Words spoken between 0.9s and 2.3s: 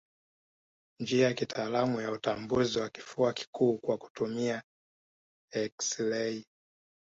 Njia ya kitaalamu ya